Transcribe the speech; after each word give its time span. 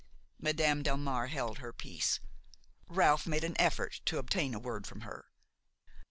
Madame 0.39 0.81
Delmare 0.81 1.29
held 1.29 1.59
her 1.59 1.71
peace. 1.71 2.19
Ralph 2.87 3.27
made 3.27 3.43
an 3.43 3.53
effort 3.61 4.01
to 4.05 4.17
obtain 4.17 4.55
a 4.55 4.59
word 4.59 4.87
from 4.87 5.01
her. 5.01 5.27